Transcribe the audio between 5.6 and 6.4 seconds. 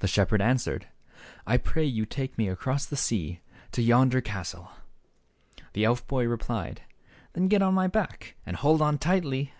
The elf boy